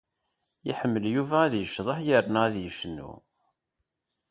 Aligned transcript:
Iḥemmel 0.71 1.05
Yuba 1.15 1.37
ad 1.45 1.53
yecḍeḥ 1.57 1.97
yerna 2.07 2.39
ad 2.45 2.55
yecnu. 2.63 3.11